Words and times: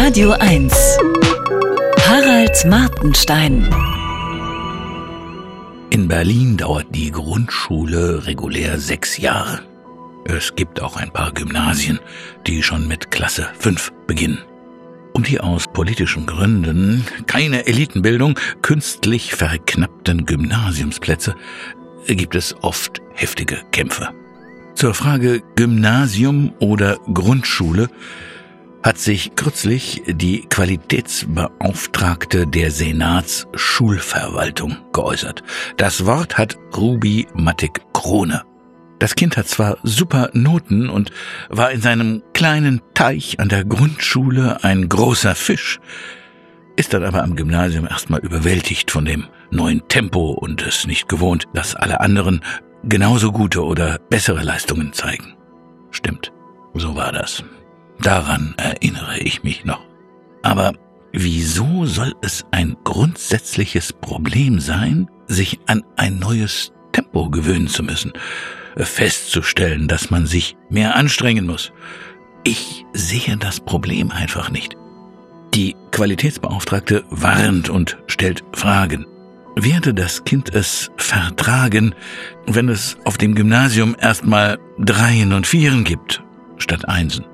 Radio 0.00 0.30
1. 0.30 0.72
Harald 2.06 2.64
Martenstein. 2.66 3.68
In 5.90 6.06
Berlin 6.06 6.56
dauert 6.56 6.86
die 6.94 7.10
Grundschule 7.10 8.24
regulär 8.24 8.78
sechs 8.78 9.18
Jahre. 9.18 9.60
Es 10.24 10.54
gibt 10.54 10.80
auch 10.80 10.96
ein 10.96 11.10
paar 11.10 11.32
Gymnasien, 11.32 11.98
die 12.46 12.62
schon 12.62 12.86
mit 12.86 13.10
Klasse 13.10 13.48
5 13.58 13.92
beginnen. 14.06 14.38
Um 15.14 15.24
die 15.24 15.40
aus 15.40 15.64
politischen 15.66 16.26
Gründen 16.26 17.04
keine 17.26 17.66
Elitenbildung 17.66 18.38
künstlich 18.62 19.34
verknappten 19.34 20.26
Gymnasiumsplätze 20.26 21.34
gibt 22.06 22.36
es 22.36 22.54
oft 22.62 23.02
heftige 23.14 23.62
Kämpfe. 23.72 24.10
Zur 24.76 24.94
Frage 24.94 25.42
Gymnasium 25.56 26.52
oder 26.60 26.98
Grundschule 27.12 27.90
hat 28.82 28.98
sich 28.98 29.34
kürzlich 29.34 30.02
die 30.06 30.42
Qualitätsbeauftragte 30.42 32.46
der 32.46 32.70
Senatsschulverwaltung 32.70 34.76
geäußert. 34.92 35.42
Das 35.76 36.06
Wort 36.06 36.38
hat 36.38 36.56
Ruby 36.76 37.26
Mattek-Krone. 37.34 38.42
Das 38.98 39.14
Kind 39.14 39.36
hat 39.36 39.48
zwar 39.48 39.78
super 39.82 40.30
Noten 40.32 40.88
und 40.88 41.10
war 41.50 41.70
in 41.70 41.80
seinem 41.80 42.22
kleinen 42.34 42.80
Teich 42.94 43.40
an 43.40 43.48
der 43.48 43.64
Grundschule 43.64 44.64
ein 44.64 44.88
großer 44.88 45.34
Fisch, 45.34 45.80
ist 46.76 46.94
dann 46.94 47.04
aber 47.04 47.22
am 47.22 47.36
Gymnasium 47.36 47.86
erstmal 47.86 48.20
überwältigt 48.20 48.90
von 48.90 49.04
dem 49.04 49.26
neuen 49.50 49.86
Tempo 49.88 50.30
und 50.30 50.62
es 50.62 50.86
nicht 50.86 51.08
gewohnt, 51.08 51.44
dass 51.52 51.74
alle 51.74 52.00
anderen 52.00 52.40
genauso 52.84 53.32
gute 53.32 53.64
oder 53.64 53.98
bessere 53.98 54.42
Leistungen 54.42 54.92
zeigen. 54.92 55.34
Stimmt, 55.90 56.32
so 56.74 56.94
war 56.94 57.12
das. 57.12 57.42
Daran 58.00 58.54
erinnere 58.56 59.18
ich 59.18 59.42
mich 59.42 59.64
noch. 59.64 59.80
Aber 60.42 60.72
wieso 61.12 61.84
soll 61.86 62.14
es 62.22 62.44
ein 62.50 62.76
grundsätzliches 62.84 63.92
Problem 63.92 64.60
sein, 64.60 65.08
sich 65.26 65.58
an 65.66 65.82
ein 65.96 66.18
neues 66.18 66.72
Tempo 66.92 67.28
gewöhnen 67.28 67.68
zu 67.68 67.82
müssen, 67.82 68.12
festzustellen, 68.76 69.88
dass 69.88 70.10
man 70.10 70.26
sich 70.26 70.56
mehr 70.70 70.94
anstrengen 70.94 71.46
muss? 71.46 71.72
Ich 72.44 72.84
sehe 72.92 73.36
das 73.36 73.60
Problem 73.60 74.10
einfach 74.10 74.50
nicht. 74.50 74.76
Die 75.54 75.74
Qualitätsbeauftragte 75.90 77.04
warnt 77.10 77.68
und 77.68 77.98
stellt 78.06 78.44
Fragen. 78.52 79.06
Werde 79.56 79.92
das 79.92 80.22
Kind 80.22 80.54
es 80.54 80.90
vertragen, 80.96 81.94
wenn 82.46 82.68
es 82.68 82.96
auf 83.04 83.18
dem 83.18 83.34
Gymnasium 83.34 83.96
erstmal 83.98 84.58
Dreien 84.78 85.32
und 85.32 85.48
Vieren 85.48 85.82
gibt, 85.82 86.22
statt 86.58 86.88
Einsen? 86.88 87.24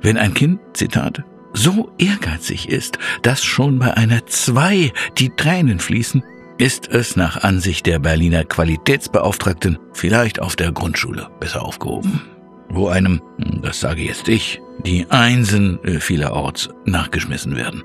Wenn 0.00 0.16
ein 0.16 0.34
Kind, 0.34 0.60
Zitat, 0.74 1.24
so 1.52 1.90
ehrgeizig 1.98 2.68
ist, 2.68 2.98
dass 3.22 3.42
schon 3.42 3.78
bei 3.78 3.96
einer 3.96 4.26
Zwei 4.26 4.92
die 5.18 5.30
Tränen 5.30 5.80
fließen, 5.80 6.22
ist 6.58 6.88
es 6.88 7.16
nach 7.16 7.42
Ansicht 7.42 7.86
der 7.86 7.98
Berliner 7.98 8.44
Qualitätsbeauftragten 8.44 9.78
vielleicht 9.92 10.40
auf 10.40 10.56
der 10.56 10.72
Grundschule 10.72 11.28
besser 11.40 11.64
aufgehoben. 11.64 12.20
Wo 12.68 12.88
einem, 12.88 13.22
das 13.62 13.80
sage 13.80 14.02
jetzt 14.02 14.28
ich, 14.28 14.60
die 14.84 15.06
Einsen 15.10 15.82
äh, 15.84 16.00
vielerorts 16.00 16.68
nachgeschmissen 16.84 17.56
werden. 17.56 17.82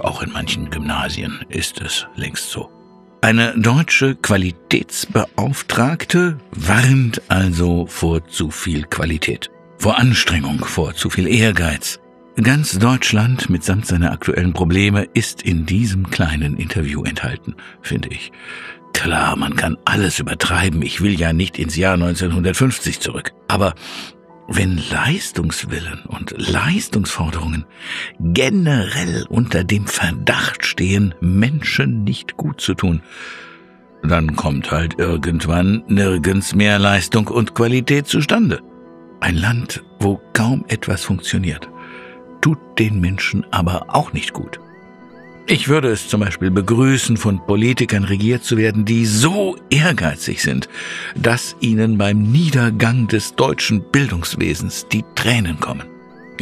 Auch 0.00 0.22
in 0.22 0.32
manchen 0.32 0.70
Gymnasien 0.70 1.44
ist 1.48 1.78
es 1.80 2.06
längst 2.16 2.50
so. 2.50 2.70
Eine 3.20 3.54
deutsche 3.56 4.16
Qualitätsbeauftragte 4.16 6.38
warnt 6.52 7.22
also 7.28 7.86
vor 7.86 8.26
zu 8.26 8.50
viel 8.50 8.82
Qualität 8.84 9.50
vor 9.78 9.98
Anstrengung, 9.98 10.64
vor 10.64 10.94
zu 10.94 11.10
viel 11.10 11.26
Ehrgeiz. 11.26 12.00
Ganz 12.42 12.78
Deutschland 12.78 13.48
mitsamt 13.48 13.86
seiner 13.86 14.10
aktuellen 14.10 14.52
Probleme 14.52 15.04
ist 15.14 15.42
in 15.42 15.66
diesem 15.66 16.10
kleinen 16.10 16.56
Interview 16.56 17.04
enthalten, 17.04 17.54
finde 17.80 18.08
ich. 18.08 18.32
Klar, 18.92 19.36
man 19.36 19.54
kann 19.54 19.76
alles 19.84 20.18
übertreiben, 20.18 20.82
ich 20.82 21.00
will 21.00 21.18
ja 21.18 21.32
nicht 21.32 21.58
ins 21.58 21.76
Jahr 21.76 21.94
1950 21.94 23.00
zurück. 23.00 23.32
Aber 23.46 23.74
wenn 24.48 24.80
Leistungswillen 24.90 26.04
und 26.06 26.34
Leistungsforderungen 26.36 27.64
generell 28.18 29.26
unter 29.28 29.64
dem 29.64 29.86
Verdacht 29.86 30.66
stehen, 30.66 31.14
Menschen 31.20 32.04
nicht 32.04 32.36
gut 32.36 32.60
zu 32.60 32.74
tun, 32.74 33.02
dann 34.02 34.36
kommt 34.36 34.70
halt 34.70 34.98
irgendwann 34.98 35.82
nirgends 35.88 36.54
mehr 36.54 36.78
Leistung 36.78 37.28
und 37.28 37.54
Qualität 37.54 38.06
zustande. 38.06 38.60
Ein 39.24 39.36
Land, 39.36 39.82
wo 40.00 40.20
kaum 40.34 40.66
etwas 40.68 41.02
funktioniert, 41.02 41.66
tut 42.42 42.58
den 42.78 43.00
Menschen 43.00 43.46
aber 43.52 43.86
auch 43.88 44.12
nicht 44.12 44.34
gut. 44.34 44.60
Ich 45.46 45.66
würde 45.66 45.88
es 45.88 46.08
zum 46.08 46.20
Beispiel 46.20 46.50
begrüßen, 46.50 47.16
von 47.16 47.40
Politikern 47.46 48.04
regiert 48.04 48.44
zu 48.44 48.58
werden, 48.58 48.84
die 48.84 49.06
so 49.06 49.56
ehrgeizig 49.70 50.42
sind, 50.42 50.68
dass 51.16 51.56
ihnen 51.60 51.96
beim 51.96 52.18
Niedergang 52.18 53.08
des 53.08 53.34
deutschen 53.34 53.82
Bildungswesens 53.90 54.88
die 54.92 55.06
Tränen 55.14 55.58
kommen. 55.58 55.86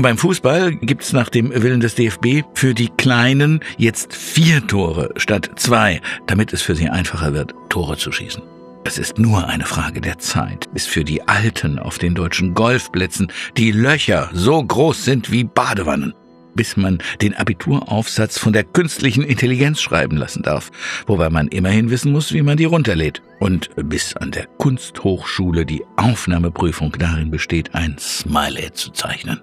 Beim 0.00 0.16
Fußball 0.16 0.74
gibt's 0.76 1.12
nach 1.12 1.28
dem 1.28 1.50
Willen 1.50 1.80
des 1.80 1.96
DFB 1.96 2.44
für 2.54 2.72
die 2.72 2.88
Kleinen 2.88 3.60
jetzt 3.76 4.16
vier 4.16 4.66
Tore 4.66 5.12
statt 5.16 5.50
zwei, 5.56 6.00
damit 6.26 6.54
es 6.54 6.62
für 6.62 6.76
sie 6.76 6.88
einfacher 6.88 7.34
wird, 7.34 7.52
Tore 7.68 7.98
zu 7.98 8.10
schießen. 8.10 8.42
Es 8.84 8.98
ist 8.98 9.18
nur 9.18 9.46
eine 9.46 9.66
Frage 9.66 10.00
der 10.00 10.18
Zeit, 10.18 10.72
bis 10.72 10.86
für 10.86 11.04
die 11.04 11.22
Alten 11.28 11.78
auf 11.78 11.98
den 11.98 12.14
deutschen 12.14 12.54
Golfplätzen 12.54 13.30
die 13.56 13.72
Löcher 13.72 14.30
so 14.32 14.62
groß 14.62 15.04
sind 15.04 15.30
wie 15.30 15.44
Badewannen, 15.44 16.14
bis 16.54 16.76
man 16.78 16.98
den 17.20 17.34
Abituraufsatz 17.34 18.38
von 18.38 18.54
der 18.54 18.64
künstlichen 18.64 19.22
Intelligenz 19.22 19.80
schreiben 19.82 20.16
lassen 20.16 20.42
darf, 20.42 20.70
wobei 21.06 21.28
man 21.28 21.48
immerhin 21.48 21.90
wissen 21.90 22.10
muss, 22.10 22.32
wie 22.32 22.42
man 22.42 22.56
die 22.56 22.64
runterlädt, 22.64 23.22
und 23.38 23.68
bis 23.76 24.16
an 24.16 24.30
der 24.30 24.46
Kunsthochschule 24.46 25.66
die 25.66 25.84
Aufnahmeprüfung 25.96 26.92
darin 26.98 27.30
besteht, 27.30 27.74
ein 27.74 27.96
Smiley 27.98 28.72
zu 28.72 28.90
zeichnen. 28.92 29.42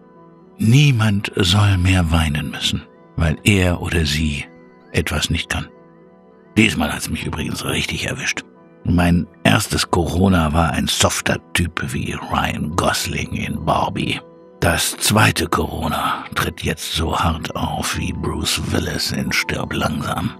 Niemand 0.57 1.31
soll 1.35 1.77
mehr 1.77 2.11
weinen 2.11 2.49
müssen, 2.49 2.81
weil 3.15 3.37
er 3.43 3.81
oder 3.81 4.05
sie 4.05 4.45
etwas 4.91 5.29
nicht 5.29 5.49
kann. 5.49 5.67
Diesmal 6.57 6.91
hat's 6.91 7.09
mich 7.09 7.23
übrigens 7.23 7.63
richtig 7.65 8.07
erwischt. 8.07 8.43
Mein 8.83 9.27
erstes 9.43 9.89
Corona 9.89 10.53
war 10.53 10.71
ein 10.71 10.87
softer 10.87 11.37
Typ 11.53 11.83
wie 11.93 12.13
Ryan 12.13 12.75
Gosling 12.75 13.33
in 13.33 13.65
Barbie. 13.65 14.19
Das 14.59 14.97
zweite 14.97 15.47
Corona 15.47 16.25
tritt 16.35 16.63
jetzt 16.63 16.93
so 16.93 17.17
hart 17.17 17.55
auf 17.55 17.97
wie 17.97 18.13
Bruce 18.13 18.61
Willis 18.71 19.11
in 19.11 19.31
Stirb 19.31 19.73
langsam. 19.73 20.31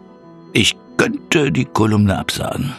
Ich 0.54 0.76
könnte 0.98 1.52
die 1.52 1.66
Kolumne 1.66 2.18
absagen, 2.18 2.74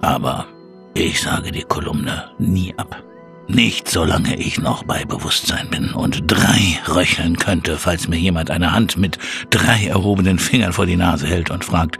aber 0.00 0.46
ich 0.94 1.20
sage 1.20 1.52
die 1.52 1.62
Kolumne 1.62 2.30
nie 2.38 2.74
ab. 2.76 3.02
Nicht 3.48 3.88
solange 3.88 4.36
ich 4.36 4.58
noch 4.58 4.84
bei 4.84 5.04
Bewusstsein 5.04 5.68
bin 5.68 5.92
und 5.92 6.24
drei 6.26 6.80
röcheln 6.88 7.36
könnte, 7.36 7.76
falls 7.76 8.08
mir 8.08 8.18
jemand 8.18 8.50
eine 8.50 8.72
Hand 8.72 8.96
mit 8.96 9.18
drei 9.50 9.86
erhobenen 9.86 10.38
Fingern 10.38 10.72
vor 10.72 10.86
die 10.86 10.96
Nase 10.96 11.26
hält 11.26 11.50
und 11.50 11.64
fragt, 11.64 11.98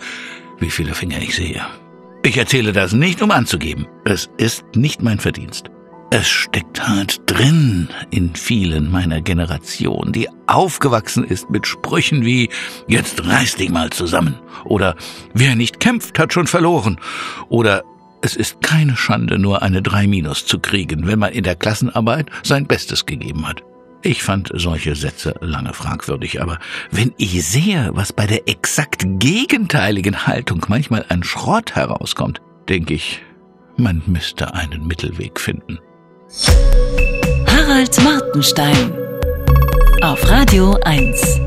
wie 0.59 0.71
viele 0.71 0.95
Finger 0.95 1.19
ich 1.19 1.35
sehe. 1.35 1.62
Ich 2.25 2.37
erzähle 2.37 2.72
das 2.72 2.93
nicht, 2.93 3.21
um 3.21 3.33
anzugeben. 3.33 3.87
Es 4.05 4.31
ist 4.37 4.65
nicht 4.77 5.03
mein 5.03 5.19
Verdienst. 5.19 5.71
Es 6.10 6.28
steckt 6.28 6.87
halt 6.87 7.21
drin 7.27 7.88
in 8.10 8.37
vielen 8.37 8.91
meiner 8.91 9.21
Generation, 9.21 10.12
die 10.12 10.28
aufgewachsen 10.47 11.25
ist 11.25 11.50
mit 11.50 11.66
Sprüchen 11.66 12.25
wie 12.25 12.49
Jetzt 12.87 13.27
reiß 13.27 13.56
dich 13.56 13.71
mal 13.71 13.91
zusammen 13.91 14.38
oder 14.65 14.94
Wer 15.34 15.56
nicht 15.56 15.81
kämpft, 15.81 16.19
hat 16.19 16.32
schon 16.32 16.47
verloren 16.47 17.00
oder 17.49 17.82
Es 18.21 18.37
ist 18.37 18.61
keine 18.61 18.97
Schande, 18.97 19.38
nur 19.38 19.62
eine 19.62 19.82
3 19.82 20.06
Minus 20.06 20.47
zu 20.47 20.61
kriegen, 20.61 21.09
wenn 21.09 21.19
man 21.19 21.32
in 21.32 21.43
der 21.43 21.56
Klassenarbeit 21.56 22.31
sein 22.44 22.66
Bestes 22.66 23.05
gegeben 23.05 23.49
hat. 23.49 23.65
Ich 24.05 24.25
fand 24.25 24.51
solche 24.53 24.97
Sätze 24.97 25.35
lange 25.41 25.73
fragwürdig, 25.73 26.43
aber 26.43 26.59
wenn 26.91 27.15
ich 27.19 27.47
sehe, 27.47 27.91
was 27.93 28.12
bei 28.12 28.26
der 28.26 28.49
exakt 28.49 29.05
gegenteiligen 29.06 30.26
Haltung 30.26 30.65
manchmal 30.67 31.05
an 31.09 31.23
Schrott 31.23 31.76
herauskommt, 31.76 32.43
denke 32.69 32.94
ich, 32.94 33.23
man 33.76 34.03
müsste 34.06 34.55
einen 34.55 34.88
Mittelweg 34.88 35.38
finden. 35.38 35.79
Harald 37.47 38.03
Martenstein 38.03 38.93
auf 40.03 40.29
Radio 40.29 40.76
1. 40.82 41.41